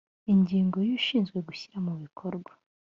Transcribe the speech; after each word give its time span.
ingingo 0.33 0.77
ya 0.87 0.93
ushinzwe 0.99 1.37
gushyira 1.47 1.77
mu 1.85 1.93
bikorwa 2.01 2.51